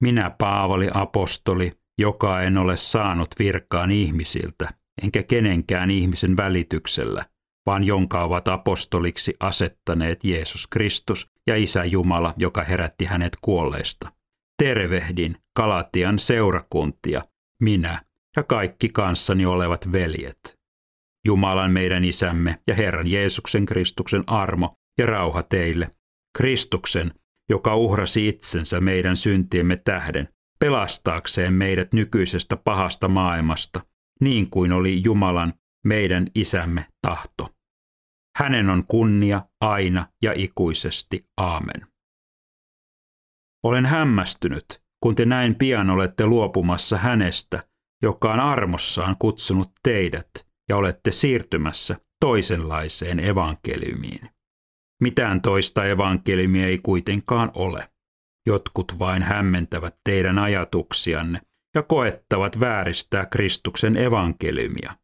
Minä 0.02 0.30
Paavali 0.30 0.90
apostoli, 0.94 1.72
joka 1.98 2.42
en 2.42 2.58
ole 2.58 2.78
saanut 2.78 3.28
virkaan 3.40 3.92
ihmisiltä, 3.92 4.70
enkä 5.02 5.24
kenenkään 5.24 5.92
ihmisen 5.92 6.38
välityksellä, 6.38 7.26
vaan 7.66 7.84
jonka 7.84 8.24
ovat 8.24 8.48
apostoliksi 8.48 9.34
asettaneet 9.40 10.24
Jeesus 10.24 10.68
Kristus 10.68 11.32
ja 11.48 11.56
Isä 11.56 11.86
Jumala, 11.86 12.34
joka 12.38 12.64
herätti 12.64 13.06
hänet 13.06 13.38
kuolleista. 13.42 14.12
Tervehdin 14.64 15.38
Kalatian 15.56 16.20
seurakuntia, 16.20 17.22
minä 17.62 18.06
ja 18.36 18.44
kaikki 18.44 18.90
kanssani 18.90 19.46
olevat 19.46 19.92
veljet. 19.92 20.63
Jumalan 21.26 21.72
meidän 21.72 22.06
isämme 22.06 22.60
ja 22.68 22.76
Herran 22.76 23.08
Jeesuksen 23.08 23.66
Kristuksen 23.66 24.24
armo 24.28 24.74
ja 24.98 25.06
rauha 25.06 25.44
teille. 25.44 25.96
Kristuksen, 26.38 27.14
joka 27.50 27.76
uhrasi 27.76 28.28
itsensä 28.28 28.82
meidän 28.82 29.18
syntiemme 29.18 29.76
tähden, 29.76 30.30
pelastaakseen 30.60 31.54
meidät 31.54 31.94
nykyisestä 31.94 32.58
pahasta 32.58 33.08
maailmasta, 33.08 33.82
niin 34.22 34.50
kuin 34.50 34.72
oli 34.72 35.04
Jumalan, 35.04 35.54
meidän 35.86 36.28
isämme 36.36 36.86
tahto. 37.02 37.50
Hänen 38.38 38.70
on 38.70 38.84
kunnia 38.88 39.42
aina 39.62 40.08
ja 40.22 40.34
ikuisesti. 40.36 41.26
Aamen. 41.38 41.88
Olen 43.64 43.86
hämmästynyt, 43.86 44.82
kun 45.04 45.16
te 45.16 45.26
näin 45.26 45.56
pian 45.56 45.90
olette 45.90 46.26
luopumassa 46.26 46.98
hänestä, 46.98 47.68
joka 48.02 48.34
on 48.34 48.40
armossaan 48.40 49.16
kutsunut 49.20 49.72
teidät, 49.84 50.30
ja 50.70 50.78
olette 50.78 51.12
siirtymässä 51.12 51.98
toisenlaiseen 52.20 53.20
evankeliumiin. 53.20 54.30
Mitään 55.02 55.42
toista 55.42 55.86
evankeliumia 55.86 56.68
ei 56.68 56.80
kuitenkaan 56.80 57.52
ole. 57.54 57.90
Jotkut 58.48 59.00
vain 59.00 59.24
hämmentävät 59.24 59.96
teidän 60.04 60.40
ajatuksianne 60.40 61.42
ja 61.76 61.84
koettavat 61.84 62.60
vääristää 62.60 63.26
Kristuksen 63.26 63.98
evankeliumia. 63.98 64.96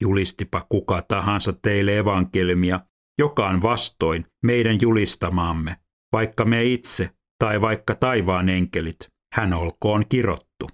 Julistipa 0.00 0.66
kuka 0.68 1.02
tahansa 1.02 1.52
teille 1.52 1.98
evankeliumia, 1.98 2.80
joka 3.18 3.48
on 3.48 3.62
vastoin 3.62 4.26
meidän 4.42 4.78
julistamaamme, 4.82 5.76
vaikka 6.12 6.44
me 6.44 6.64
itse 6.64 7.10
tai 7.38 7.60
vaikka 7.60 7.94
taivaan 7.94 8.48
enkelit, 8.48 9.08
hän 9.34 9.52
olkoon 9.52 10.04
kirottu. 10.08 10.66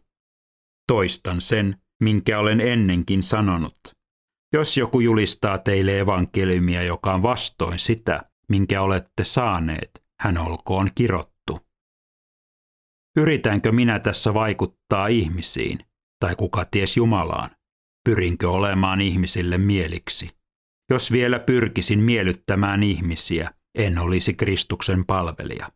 Toistan 0.89 1.41
sen, 1.41 1.77
minkä 2.03 2.39
olen 2.39 2.61
ennenkin 2.61 3.23
sanonut. 3.23 4.00
Jos 4.53 4.77
joku 4.77 5.01
julistaa 5.01 5.59
teille 5.59 5.99
evankeliumia, 5.99 6.83
joka 6.83 7.15
on 7.15 7.23
vastoin 7.23 7.79
sitä, 7.79 8.23
minkä 8.49 8.83
olette 8.83 9.25
saaneet, 9.25 9.91
hän 10.21 10.39
olkoon 10.39 10.91
kirottu. 10.95 11.59
Yritänkö 13.17 13.73
minä 13.73 13.99
tässä 13.99 14.35
vaikuttaa 14.35 15.07
ihmisiin, 15.07 15.79
tai 16.21 16.37
kuka 16.37 16.65
ties 16.65 16.97
Jumalaan? 16.97 17.51
Pyrinkö 18.05 18.51
olemaan 18.51 19.01
ihmisille 19.01 19.59
mieliksi? 19.59 20.29
Jos 20.91 21.13
vielä 21.13 21.39
pyrkisin 21.39 21.99
miellyttämään 21.99 22.83
ihmisiä, 22.83 23.51
en 23.75 23.99
olisi 23.99 24.35
Kristuksen 24.35 25.05
palvelija. 25.07 25.69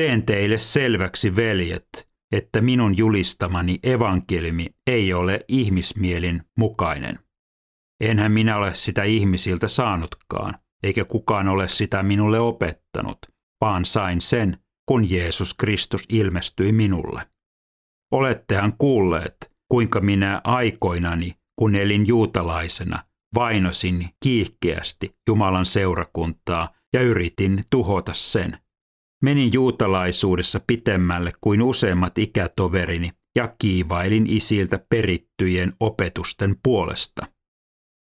Teen 0.00 0.22
teille 0.26 0.58
selväksi, 0.58 1.36
veljet, 1.36 2.08
että 2.32 2.60
minun 2.60 2.96
julistamani 2.96 3.78
evankeliumi 3.82 4.66
ei 4.86 5.12
ole 5.12 5.44
ihmismielin 5.48 6.42
mukainen. 6.58 7.18
Enhän 8.00 8.32
minä 8.32 8.56
ole 8.56 8.74
sitä 8.74 9.02
ihmisiltä 9.02 9.68
saanutkaan, 9.68 10.54
eikä 10.82 11.04
kukaan 11.04 11.48
ole 11.48 11.68
sitä 11.68 12.02
minulle 12.02 12.40
opettanut, 12.40 13.18
vaan 13.60 13.84
sain 13.84 14.20
sen, 14.20 14.58
kun 14.88 15.10
Jeesus 15.10 15.54
Kristus 15.54 16.04
ilmestyi 16.08 16.72
minulle. 16.72 17.22
Olettehan 18.12 18.72
kuulleet, 18.78 19.52
kuinka 19.68 20.00
minä 20.00 20.40
aikoinani, 20.44 21.34
kun 21.58 21.74
elin 21.74 22.06
juutalaisena, 22.06 23.04
vainosin 23.34 24.08
kiihkeästi 24.22 25.16
Jumalan 25.28 25.66
seurakuntaa 25.66 26.72
ja 26.92 27.02
yritin 27.02 27.64
tuhota 27.70 28.12
sen. 28.12 28.58
Menin 29.22 29.52
juutalaisuudessa 29.52 30.60
pitemmälle 30.66 31.32
kuin 31.40 31.62
useimmat 31.62 32.18
ikätoverini 32.18 33.12
ja 33.36 33.54
kiivailin 33.58 34.26
isiltä 34.26 34.80
perittyjen 34.88 35.72
opetusten 35.80 36.56
puolesta. 36.62 37.26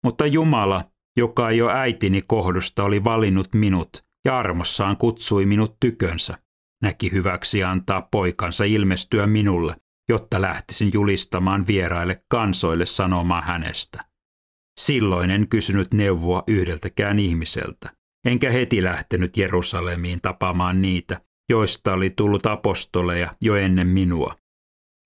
Mutta 0.03 0.25
Jumala, 0.25 0.91
joka 1.17 1.51
jo 1.51 1.69
äitini 1.69 2.21
kohdusta 2.21 2.83
oli 2.83 3.03
valinnut 3.03 3.53
minut 3.53 3.89
ja 4.25 4.37
armossaan 4.39 4.97
kutsui 4.97 5.45
minut 5.45 5.77
tykönsä, 5.79 6.37
näki 6.83 7.11
hyväksi 7.11 7.63
antaa 7.63 8.07
poikansa 8.11 8.63
ilmestyä 8.63 9.27
minulle, 9.27 9.75
jotta 10.09 10.41
lähtisin 10.41 10.91
julistamaan 10.93 11.67
vieraille 11.67 12.23
kansoille 12.29 12.85
sanomaan 12.85 13.43
hänestä. 13.43 14.05
Silloin 14.79 15.31
en 15.31 15.47
kysynyt 15.47 15.93
neuvoa 15.93 16.43
yhdeltäkään 16.47 17.19
ihmiseltä, 17.19 17.93
enkä 18.25 18.51
heti 18.51 18.83
lähtenyt 18.83 19.37
Jerusalemiin 19.37 20.21
tapaamaan 20.21 20.81
niitä, 20.81 21.21
joista 21.49 21.93
oli 21.93 22.09
tullut 22.09 22.45
apostoleja 22.45 23.31
jo 23.41 23.55
ennen 23.55 23.87
minua. 23.87 24.35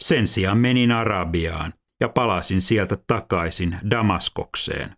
Sen 0.04 0.28
sijaan 0.28 0.58
menin 0.58 0.92
Arabiaan 0.92 1.74
ja 2.02 2.10
palasin 2.10 2.62
sieltä 2.62 2.98
takaisin 3.08 3.78
Damaskokseen. 3.90 4.96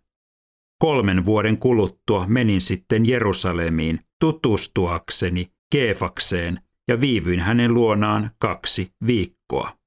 Kolmen 0.78 1.24
vuoden 1.24 1.58
kuluttua 1.58 2.26
menin 2.26 2.60
sitten 2.60 3.06
Jerusalemiin 3.06 4.00
tutustuakseni 4.20 5.52
Keefakseen 5.72 6.60
ja 6.88 7.00
viivyin 7.00 7.40
hänen 7.40 7.74
luonaan 7.74 8.30
kaksi 8.38 8.92
viikkoa. 9.06 9.78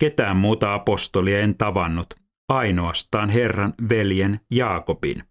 Ketään 0.00 0.36
muuta 0.36 0.74
apostolia 0.74 1.40
en 1.40 1.54
tavannut, 1.54 2.14
ainoastaan 2.48 3.30
Herran 3.30 3.74
veljen 3.88 4.40
Jaakobin. 4.50 5.24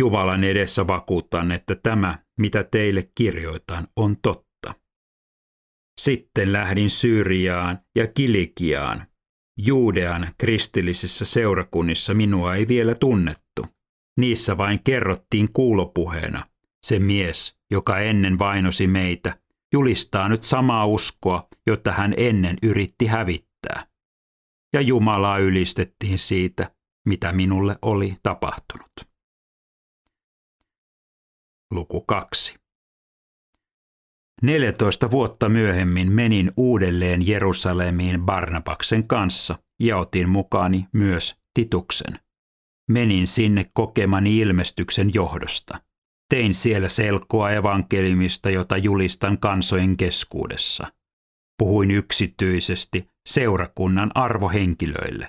Jumalan 0.00 0.44
edessä 0.44 0.86
vakuutan, 0.86 1.52
että 1.52 1.74
tämä, 1.82 2.18
mitä 2.38 2.64
teille 2.64 3.10
kirjoitan, 3.14 3.88
on 3.96 4.16
totta. 4.22 4.74
Sitten 6.00 6.52
lähdin 6.52 6.90
Syyriaan 6.90 7.78
ja 7.96 8.06
Kilikiaan. 8.06 9.06
Juudean 9.56 10.28
kristillisissä 10.38 11.24
seurakunnissa 11.24 12.14
minua 12.14 12.54
ei 12.54 12.68
vielä 12.68 12.94
tunnettu. 12.94 13.66
Niissä 14.18 14.56
vain 14.56 14.80
kerrottiin 14.84 15.52
kuulopuheena. 15.52 16.46
Se 16.82 16.98
mies, 16.98 17.58
joka 17.70 17.98
ennen 17.98 18.38
vainosi 18.38 18.86
meitä, 18.86 19.38
julistaa 19.72 20.28
nyt 20.28 20.42
samaa 20.42 20.86
uskoa, 20.86 21.48
jota 21.66 21.92
hän 21.92 22.14
ennen 22.16 22.56
yritti 22.62 23.06
hävittää. 23.06 23.86
Ja 24.72 24.80
Jumalaa 24.80 25.38
ylistettiin 25.38 26.18
siitä, 26.18 26.74
mitä 27.06 27.32
minulle 27.32 27.78
oli 27.82 28.16
tapahtunut. 28.22 28.92
Luku 31.70 32.00
2. 32.00 32.61
14 34.42 35.10
vuotta 35.10 35.48
myöhemmin 35.48 36.12
menin 36.12 36.52
uudelleen 36.56 37.26
Jerusalemiin 37.26 38.22
Barnabaksen 38.22 39.08
kanssa 39.08 39.58
ja 39.80 39.98
otin 39.98 40.28
mukaani 40.28 40.86
myös 40.92 41.36
Tituksen. 41.54 42.18
Menin 42.90 43.26
sinne 43.26 43.70
kokemani 43.74 44.38
ilmestyksen 44.38 45.10
johdosta. 45.14 45.80
Tein 46.30 46.54
siellä 46.54 46.88
selkoa 46.88 47.50
evankeliumista, 47.50 48.50
jota 48.50 48.76
julistan 48.76 49.38
kansojen 49.38 49.96
keskuudessa. 49.96 50.92
Puhuin 51.58 51.90
yksityisesti 51.90 53.06
seurakunnan 53.28 54.10
arvohenkilöille. 54.14 55.28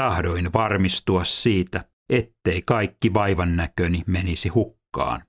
Tahdoin 0.00 0.52
varmistua 0.52 1.24
siitä, 1.24 1.84
ettei 2.10 2.62
kaikki 2.62 3.14
vaivan 3.14 3.56
näköni 3.56 4.02
menisi 4.06 4.48
hukkaan. 4.48 5.22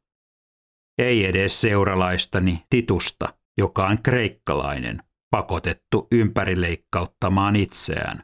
Ei 0.97 1.25
edes 1.25 1.61
seuralaistani 1.61 2.63
Titusta, 2.69 3.33
joka 3.57 3.87
on 3.87 3.97
kreikkalainen, 4.03 5.03
pakotettu 5.31 6.07
ympärileikkauttamaan 6.11 7.55
itseään. 7.55 8.23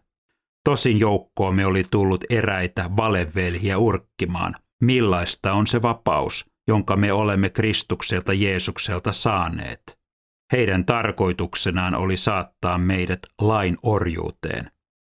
Tosin 0.64 1.00
joukkoomme 1.00 1.66
oli 1.66 1.84
tullut 1.92 2.24
eräitä 2.30 2.90
valevelhiä 2.98 3.78
urkkimaan, 3.78 4.56
millaista 4.82 5.54
on 5.54 5.68
se 5.68 5.82
vapaus, 5.82 6.46
jonka 6.68 6.96
me 6.96 7.14
olemme 7.14 7.50
Kristukselta 7.50 8.34
Jeesukselta 8.34 9.12
saaneet. 9.12 10.00
Heidän 10.52 10.86
tarkoituksenaan 10.86 11.96
oli 11.96 12.18
saattaa 12.18 12.78
meidät 12.78 13.20
lain 13.42 13.78
orjuuteen. 13.84 14.72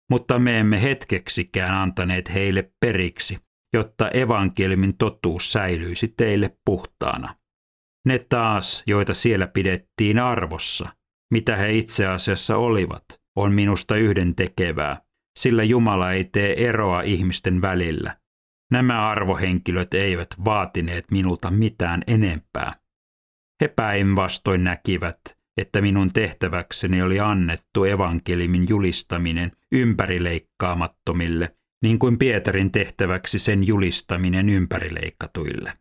Mutta 0.10 0.40
me 0.40 0.60
emme 0.60 0.84
hetkeksikään 0.84 1.76
antaneet 1.76 2.34
heille 2.34 2.72
periksi, 2.80 3.38
jotta 3.74 4.10
evankeliumin 4.10 4.98
totuus 4.98 5.52
säilyisi 5.52 6.14
teille 6.18 6.58
puhtaana. 6.66 7.36
Ne 8.06 8.20
taas, 8.20 8.84
joita 8.88 9.14
siellä 9.14 9.48
pidettiin 9.48 10.20
arvossa, 10.20 10.90
mitä 11.34 11.56
he 11.56 11.78
itse 11.78 12.08
asiassa 12.08 12.58
olivat, 12.58 13.04
on 13.36 13.54
minusta 13.54 13.96
yhden 13.96 14.36
tekevää, 14.36 15.02
sillä 15.40 15.64
Jumala 15.64 16.12
ei 16.12 16.24
tee 16.24 16.68
eroa 16.68 17.02
ihmisten 17.02 17.62
välillä. 17.62 18.18
Nämä 18.72 19.10
arvohenkilöt 19.10 19.94
eivät 19.94 20.28
vaatineet 20.46 21.12
minulta 21.12 21.52
mitään 21.52 22.04
enempää. 22.08 22.74
He 23.62 23.68
päinvastoin 23.68 24.64
näkivät, 24.64 25.20
että 25.58 25.82
minun 25.82 26.14
tehtäväkseni 26.14 27.02
oli 27.02 27.20
annettu 27.20 27.84
evankelimin 27.84 28.66
julistaminen 28.70 29.52
ympärileikkaamattomille, 29.72 31.56
niin 31.84 32.00
kuin 32.00 32.18
Pietarin 32.18 32.72
tehtäväksi 32.72 33.40
sen 33.40 33.68
julistaminen 33.68 34.50
ympärileikkatuille. 34.50 35.74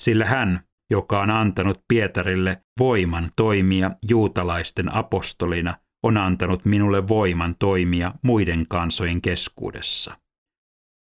Sillä 0.00 0.26
hän, 0.26 0.60
joka 0.90 1.20
on 1.20 1.30
antanut 1.30 1.84
Pietarille 1.88 2.62
voiman 2.78 3.30
toimia 3.36 3.90
juutalaisten 4.08 4.94
apostolina, 4.94 5.76
on 6.02 6.16
antanut 6.16 6.64
minulle 6.64 7.08
voiman 7.08 7.54
toimia 7.58 8.12
muiden 8.22 8.66
kansojen 8.68 9.22
keskuudessa. 9.22 10.18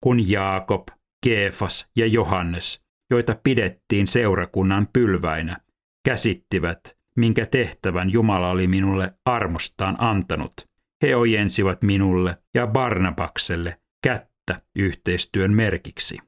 Kun 0.03 0.31
Jaakob, 0.31 0.89
Keefas 1.25 1.89
ja 1.97 2.07
Johannes, 2.07 2.83
joita 3.11 3.37
pidettiin 3.43 4.07
seurakunnan 4.07 4.89
pylväinä, 4.93 5.57
käsittivät, 6.05 6.97
minkä 7.17 7.47
tehtävän 7.47 8.13
Jumala 8.13 8.51
oli 8.51 8.67
minulle 8.67 9.15
armostaan 9.25 9.97
antanut, 9.99 10.53
he 11.03 11.17
ojensivat 11.17 11.83
minulle 11.83 12.37
ja 12.55 12.67
Barnabakselle 12.67 13.81
kättä 14.05 14.61
yhteistyön 14.77 15.53
merkiksi. 15.53 16.19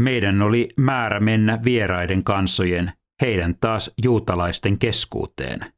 Meidän 0.00 0.42
oli 0.42 0.68
määrä 0.76 1.20
mennä 1.20 1.58
vieraiden 1.64 2.24
kansojen, 2.24 2.92
heidän 3.20 3.54
taas 3.60 3.90
juutalaisten 4.04 4.78
keskuuteen. 4.78 5.72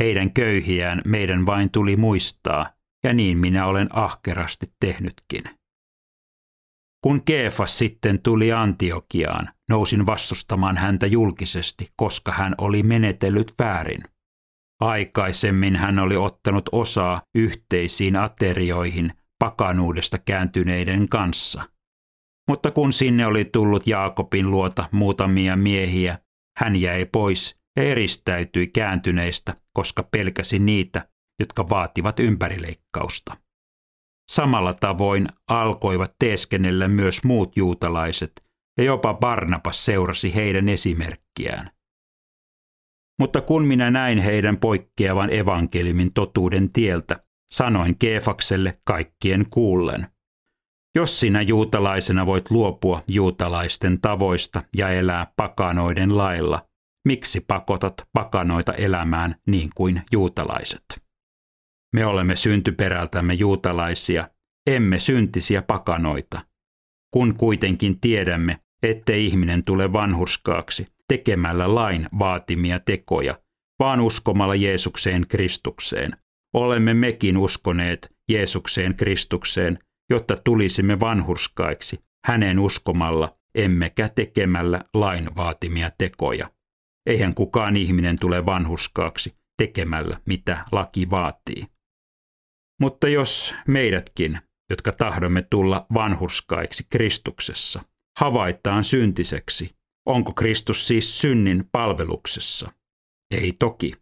Heidän 0.00 0.32
köyhiään 0.32 1.02
meidän 1.04 1.46
vain 1.46 1.70
tuli 1.70 1.96
muistaa, 1.96 2.70
ja 3.04 3.12
niin 3.12 3.38
minä 3.38 3.66
olen 3.66 3.88
ahkerasti 3.92 4.72
tehnytkin. 4.80 5.42
Kun 7.04 7.24
Keefas 7.24 7.78
sitten 7.78 8.22
tuli 8.22 8.52
Antiokiaan, 8.52 9.48
nousin 9.68 10.06
vastustamaan 10.06 10.76
häntä 10.76 11.06
julkisesti, 11.06 11.92
koska 11.96 12.32
hän 12.32 12.54
oli 12.58 12.82
menetellyt 12.82 13.54
väärin. 13.58 14.02
Aikaisemmin 14.80 15.76
hän 15.76 15.98
oli 15.98 16.16
ottanut 16.16 16.68
osaa 16.72 17.22
yhteisiin 17.34 18.16
aterioihin 18.16 19.12
pakanuudesta 19.38 20.18
kääntyneiden 20.18 21.08
kanssa. 21.08 21.71
Mutta 22.52 22.70
kun 22.70 22.92
sinne 22.92 23.26
oli 23.26 23.44
tullut 23.44 23.86
Jaakobin 23.86 24.50
luota 24.50 24.88
muutamia 24.90 25.56
miehiä, 25.56 26.18
hän 26.58 26.76
jäi 26.76 27.04
pois 27.04 27.60
ja 27.76 27.82
eristäytyi 27.82 28.66
kääntyneistä, 28.66 29.56
koska 29.72 30.02
pelkäsi 30.02 30.58
niitä, 30.58 31.08
jotka 31.40 31.68
vaativat 31.68 32.20
ympärileikkausta. 32.20 33.36
Samalla 34.30 34.72
tavoin 34.72 35.26
alkoivat 35.48 36.14
teeskennellä 36.18 36.88
myös 36.88 37.24
muut 37.24 37.56
juutalaiset, 37.56 38.32
ja 38.78 38.84
jopa 38.84 39.14
Barnabas 39.14 39.84
seurasi 39.84 40.34
heidän 40.34 40.68
esimerkkiään. 40.68 41.70
Mutta 43.20 43.40
kun 43.40 43.64
minä 43.64 43.90
näin 43.90 44.18
heidän 44.18 44.56
poikkeavan 44.56 45.32
evankelimin 45.32 46.12
totuuden 46.12 46.72
tieltä, 46.72 47.24
sanoin 47.52 47.98
Keefakselle 47.98 48.80
kaikkien 48.84 49.46
kuullen. 49.50 50.06
Jos 50.94 51.20
sinä 51.20 51.42
juutalaisena 51.42 52.26
voit 52.26 52.50
luopua 52.50 53.02
juutalaisten 53.10 54.00
tavoista 54.00 54.62
ja 54.76 54.88
elää 54.88 55.32
pakanoiden 55.36 56.16
lailla, 56.16 56.66
miksi 57.08 57.40
pakotat 57.40 57.94
pakanoita 58.12 58.72
elämään 58.72 59.34
niin 59.46 59.70
kuin 59.74 60.02
juutalaiset? 60.12 60.84
Me 61.94 62.06
olemme 62.06 62.36
syntyperältämme 62.36 63.34
juutalaisia, 63.34 64.28
emme 64.66 64.98
syntisiä 64.98 65.62
pakanoita. 65.62 66.40
Kun 67.10 67.34
kuitenkin 67.36 68.00
tiedämme, 68.00 68.60
ettei 68.82 69.26
ihminen 69.26 69.64
tule 69.64 69.92
vanhurskaaksi 69.92 70.86
tekemällä 71.08 71.74
lain 71.74 72.08
vaatimia 72.18 72.80
tekoja, 72.80 73.40
vaan 73.78 74.00
uskomalla 74.00 74.54
Jeesukseen 74.54 75.26
Kristukseen, 75.28 76.16
olemme 76.54 76.94
mekin 76.94 77.36
uskoneet 77.36 78.12
Jeesukseen 78.28 78.94
Kristukseen, 78.94 79.78
jotta 80.10 80.36
tulisimme 80.44 81.00
vanhurskaiksi 81.00 82.04
hänen 82.26 82.58
uskomalla, 82.58 83.38
emmekä 83.54 84.08
tekemällä 84.08 84.84
lain 84.94 85.36
vaatimia 85.36 85.90
tekoja. 85.98 86.50
Eihän 87.06 87.34
kukaan 87.34 87.76
ihminen 87.76 88.18
tule 88.18 88.46
vanhuskaaksi 88.46 89.36
tekemällä, 89.58 90.20
mitä 90.26 90.64
laki 90.72 91.10
vaatii. 91.10 91.66
Mutta 92.80 93.08
jos 93.08 93.54
meidätkin, 93.68 94.38
jotka 94.70 94.92
tahdomme 94.92 95.42
tulla 95.50 95.86
vanhurskaiksi 95.94 96.86
Kristuksessa, 96.90 97.82
havaitaan 98.20 98.84
syntiseksi, 98.84 99.76
onko 100.06 100.32
Kristus 100.32 100.86
siis 100.86 101.20
synnin 101.20 101.68
palveluksessa? 101.72 102.72
Ei 103.30 103.52
toki. 103.58 103.92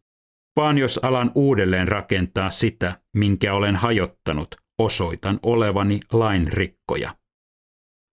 Vaan 0.56 0.78
jos 0.78 0.98
alan 1.02 1.32
uudelleen 1.34 1.88
rakentaa 1.88 2.50
sitä, 2.50 3.00
minkä 3.16 3.54
olen 3.54 3.76
hajottanut, 3.76 4.54
osoitan 4.84 5.38
olevani 5.42 6.00
lain 6.12 6.52
rikkoja. 6.52 7.16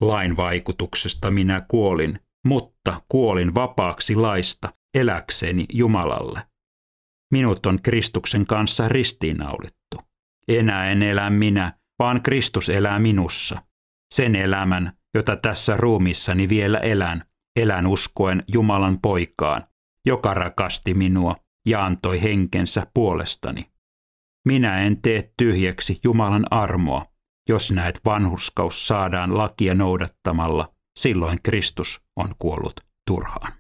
Lain 0.01 0.37
vaikutuksesta 0.37 1.31
minä 1.31 1.61
kuolin, 1.69 2.21
mutta 2.47 3.01
kuolin 3.09 3.55
vapaaksi 3.55 4.17
laista 4.17 4.73
eläkseni 4.95 5.65
Jumalalle. 5.73 6.43
Minut 7.33 7.67
on 7.67 7.83
Kristuksen 7.83 8.47
kanssa 8.47 8.89
ristiinnaulittu. 8.89 10.01
Enää 10.49 10.91
en 10.91 11.03
elä 11.03 11.31
minä, 11.31 11.79
vaan 11.99 12.23
Kristus 12.23 12.69
elää 12.69 12.99
minussa. 12.99 13.63
Sen 14.15 14.37
elämän, 14.37 14.93
jota 15.15 15.37
tässä 15.37 15.77
ruumissani 15.77 16.49
vielä 16.49 16.79
elän, 16.79 17.25
elän 17.57 17.87
uskoen 17.87 18.45
Jumalan 18.53 18.99
poikaan, 19.03 19.67
joka 20.07 20.35
rakasti 20.35 20.95
minua 20.95 21.37
ja 21.67 21.85
antoi 21.85 22.23
henkensä 22.23 22.87
puolestani. 22.95 23.71
Minä 24.47 24.81
en 24.81 25.03
tee 25.03 25.33
tyhjäksi 25.37 26.01
Jumalan 26.05 26.47
armoa. 26.51 27.07
Jos 27.49 27.71
näet 27.71 28.01
vanhurskaus 28.05 28.87
saadaan 28.87 29.39
lakia 29.39 29.75
noudattamalla, 29.75 30.75
silloin 30.99 31.43
Kristus 31.43 32.03
on 32.17 32.35
kuollut 32.39 32.81
turhaan. 33.07 33.53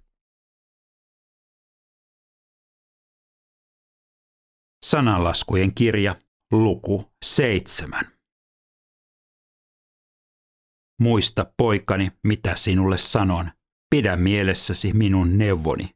Sananlaskujen 4.85 5.75
kirja, 5.75 6.17
luku 6.53 7.13
7. 7.25 8.05
Muista, 11.01 11.53
poikani, 11.57 12.13
mitä 12.25 12.57
sinulle 12.57 12.97
sanon. 12.99 13.51
Pidä 13.91 14.17
mielessäsi 14.17 14.93
minun 14.93 15.39
neuvoni. 15.39 15.91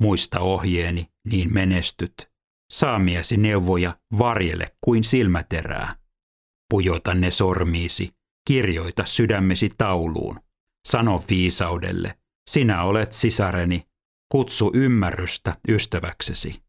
Muista 0.00 0.40
ohjeeni, 0.40 1.06
niin 1.24 1.54
menestyt. 1.54 2.30
Saamiesi 2.70 3.36
neuvoja 3.36 3.98
varjele 4.18 4.66
kuin 4.80 5.04
silmäterää. 5.04 5.92
Pujota 6.70 7.14
ne 7.14 7.30
sormiisi, 7.30 8.10
kirjoita 8.48 9.04
sydämesi 9.04 9.70
tauluun. 9.78 10.40
Sano 10.88 11.22
viisaudelle, 11.30 12.18
sinä 12.50 12.82
olet 12.82 13.12
sisareni, 13.12 13.86
kutsu 14.32 14.70
ymmärrystä 14.74 15.56
ystäväksesi. 15.68 16.62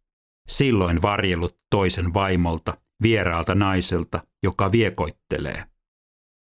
Silloin 0.48 1.02
varjelut 1.02 1.58
toisen 1.70 2.14
vaimolta, 2.14 2.78
vieraalta 3.04 3.56
naiselta, 3.56 4.24
joka 4.44 4.72
viekoittelee. 4.72 5.64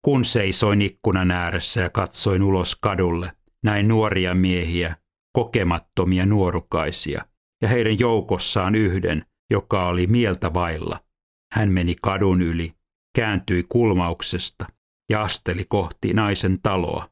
Kun 0.04 0.24
seisoin 0.24 0.82
ikkunan 0.82 1.30
ääressä 1.30 1.80
ja 1.80 1.90
katsoin 1.90 2.42
ulos 2.42 2.76
kadulle, 2.76 3.32
näin 3.62 3.88
nuoria 3.88 4.34
miehiä, 4.34 4.96
kokemattomia 5.32 6.26
nuorukaisia 6.26 7.26
ja 7.62 7.68
heidän 7.68 7.98
joukossaan 7.98 8.74
yhden, 8.74 9.24
joka 9.52 9.86
oli 9.86 10.06
mieltä 10.06 10.54
vailla. 10.54 11.04
Hän 11.52 11.68
meni 11.70 11.96
kadun 12.02 12.42
yli, 12.42 12.74
kääntyi 13.16 13.64
kulmauksesta 13.68 14.66
ja 15.10 15.22
asteli 15.22 15.64
kohti 15.68 16.12
naisen 16.12 16.58
taloa. 16.62 17.08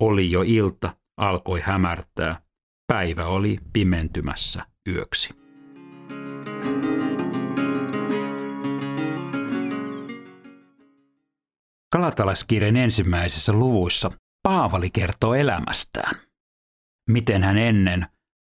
Oli 0.00 0.30
jo 0.30 0.42
ilta, 0.46 0.96
alkoi 1.16 1.60
hämärtää. 1.60 2.42
Päivä 2.92 3.26
oli 3.26 3.58
pimentymässä 3.72 4.66
yöksi. 4.88 5.34
Kalatalaiskirjan 11.92 12.76
ensimmäisissä 12.76 13.52
luvuissa 13.52 14.10
Paavali 14.42 14.90
kertoo 14.90 15.34
elämästään. 15.34 16.14
Miten 17.10 17.42
hän 17.42 17.58
ennen 17.58 18.06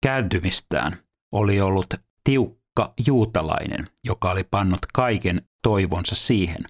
kääntymistään 0.02 0.92
oli 1.32 1.60
ollut 1.60 1.94
tiukka 2.24 2.57
juutalainen, 3.06 3.86
joka 4.04 4.30
oli 4.30 4.44
pannut 4.44 4.80
kaiken 4.94 5.42
toivonsa 5.62 6.14
siihen, 6.14 6.64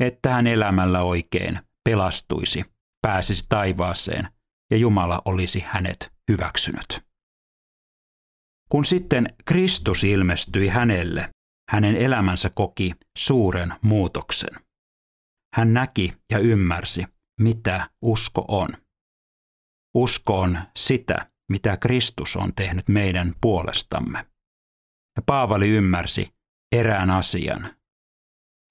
että 0.00 0.30
hän 0.30 0.46
elämällä 0.46 1.02
oikein 1.02 1.60
pelastuisi, 1.88 2.64
pääsisi 3.02 3.46
taivaaseen 3.48 4.28
ja 4.70 4.76
Jumala 4.76 5.22
olisi 5.24 5.64
hänet 5.66 6.12
hyväksynyt. 6.30 7.08
Kun 8.68 8.84
sitten 8.84 9.34
Kristus 9.44 10.04
ilmestyi 10.04 10.68
hänelle, 10.68 11.30
hänen 11.70 11.96
elämänsä 11.96 12.50
koki 12.50 12.94
suuren 13.18 13.74
muutoksen. 13.82 14.54
Hän 15.54 15.74
näki 15.74 16.12
ja 16.32 16.38
ymmärsi, 16.38 17.04
mitä 17.40 17.90
usko 18.02 18.44
on. 18.48 18.68
Usko 19.94 20.40
on 20.40 20.58
sitä, 20.78 21.30
mitä 21.50 21.76
Kristus 21.76 22.36
on 22.36 22.52
tehnyt 22.54 22.88
meidän 22.88 23.34
puolestamme. 23.40 24.26
Ja 25.18 25.22
Paavali 25.26 25.68
ymmärsi 25.68 26.34
erään 26.72 27.10
asian. 27.10 27.74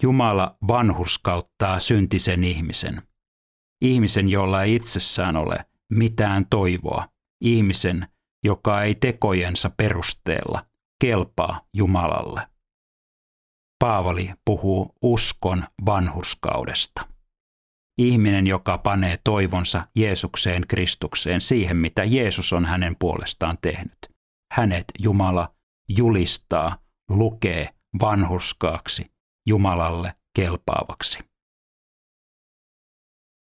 Jumala 0.03 0.57
vanhurskauttaa 0.67 1.79
syntisen 1.79 2.43
ihmisen. 2.43 3.01
Ihmisen, 3.81 4.29
jolla 4.29 4.63
ei 4.63 4.75
itsessään 4.75 5.35
ole 5.35 5.65
mitään 5.89 6.45
toivoa. 6.49 7.07
Ihmisen, 7.41 8.07
joka 8.43 8.83
ei 8.83 8.95
tekojensa 8.95 9.69
perusteella 9.69 10.65
kelpaa 11.01 11.61
Jumalalle. 11.73 12.47
Paavali 13.79 14.33
puhuu 14.45 14.95
uskon 15.01 15.63
vanhurskaudesta. 15.85 17.07
Ihminen, 17.97 18.47
joka 18.47 18.77
panee 18.77 19.19
toivonsa 19.23 19.87
Jeesukseen 19.95 20.67
Kristukseen 20.67 21.41
siihen, 21.41 21.77
mitä 21.77 22.03
Jeesus 22.03 22.53
on 22.53 22.65
hänen 22.65 22.95
puolestaan 22.99 23.57
tehnyt. 23.61 23.97
Hänet 24.53 24.85
Jumala 24.99 25.56
julistaa, 25.89 26.77
lukee 27.09 27.69
vanhurskaaksi, 28.01 29.11
Jumalalle 29.47 30.15
kelpaavaksi. 30.35 31.19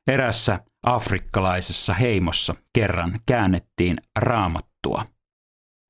Erässä 0.07 0.65
afrikkalaisessa 0.85 1.93
heimossa 1.93 2.55
kerran 2.73 3.19
käännettiin 3.25 3.97
raamattua. 4.19 5.05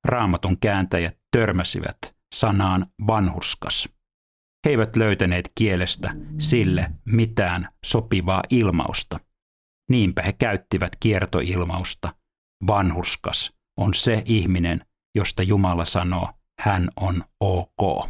Raamatun 0.05 0.59
kääntäjät 0.59 1.17
törmäsivät 1.31 1.97
sanaan 2.35 2.85
vanhurskas. 3.07 3.89
He 4.65 4.69
eivät 4.69 4.95
löytäneet 4.95 5.51
kielestä 5.55 6.15
sille 6.39 6.91
mitään 7.05 7.69
sopivaa 7.85 8.43
ilmausta. 8.49 9.19
Niinpä 9.89 10.21
he 10.21 10.33
käyttivät 10.33 10.95
kiertoilmausta. 10.99 12.15
Vanhurskas 12.67 13.53
on 13.77 13.93
se 13.93 14.23
ihminen, 14.25 14.85
josta 15.15 15.43
Jumala 15.43 15.85
sanoo, 15.85 16.33
hän 16.59 16.89
on 16.95 17.23
ok. 17.39 18.09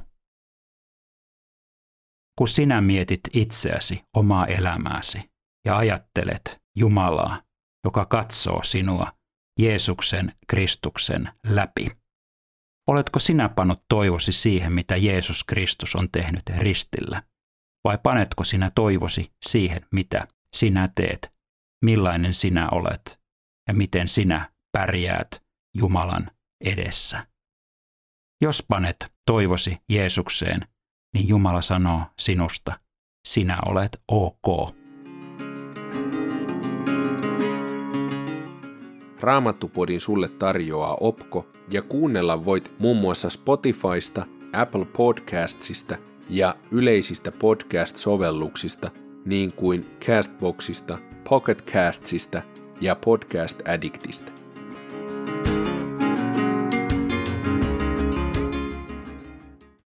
Kun 2.38 2.48
sinä 2.48 2.82
mietit 2.82 3.22
itseäsi, 3.34 4.04
omaa 4.16 4.48
elämääsi 4.48 5.32
ja 5.66 5.78
ajattelet 5.78 6.62
Jumalaa, 6.78 7.42
joka 7.86 8.06
katsoo 8.06 8.64
sinua 8.64 9.12
Jeesuksen 9.60 10.32
Kristuksen 10.48 11.30
läpi– 11.44 11.88
Oletko 12.92 13.20
sinä 13.20 13.50
pannut 13.50 13.84
toivosi 13.90 14.32
siihen, 14.32 14.74
mitä 14.74 14.96
Jeesus 14.96 15.44
Kristus 15.44 15.96
on 15.96 16.10
tehnyt 16.12 16.50
ristillä? 16.58 17.24
Vai 17.84 17.98
panetko 18.04 18.44
sinä 18.44 18.72
toivosi 18.76 19.32
siihen, 19.46 19.82
mitä 19.92 20.28
sinä 20.56 20.90
teet, 20.96 21.34
millainen 21.86 22.34
sinä 22.34 22.70
olet 22.70 23.20
ja 23.68 23.74
miten 23.74 24.08
sinä 24.08 24.52
pärjäät 24.72 25.44
Jumalan 25.78 26.32
edessä? 26.66 27.28
Jos 28.44 28.64
panet 28.68 29.12
toivosi 29.26 29.78
Jeesukseen, 29.90 30.62
niin 31.14 31.28
Jumala 31.28 31.62
sanoo 31.62 32.02
sinusta, 32.20 32.80
sinä 33.28 33.58
olet 33.66 34.02
ok. 34.08 34.76
Raamattupodin 39.20 40.02
sulle 40.02 40.30
tarjoaa 40.30 40.98
Opko 41.00 41.48
ja 41.70 41.82
kuunnella 41.82 42.46
voit 42.46 42.72
muun 42.80 42.98
muassa 42.98 43.30
Spotifysta, 43.30 44.26
Apple 44.54 44.86
Podcastsista 44.86 45.98
ja 46.30 46.56
yleisistä 46.72 47.32
podcast-sovelluksista 47.32 48.92
niin 49.26 49.52
kuin 49.54 49.98
Castboxista, 50.06 50.98
Pocket 51.30 51.72
Castsista 51.72 52.42
ja 52.82 52.96
Podcast 52.96 53.68
Addictista. 53.68 54.41